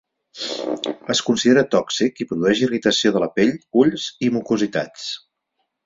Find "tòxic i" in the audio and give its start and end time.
1.75-2.27